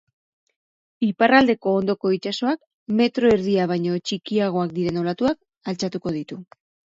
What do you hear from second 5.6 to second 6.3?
altxatuko